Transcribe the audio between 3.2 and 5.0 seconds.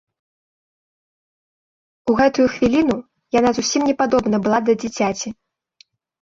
яна зусім не падобна была да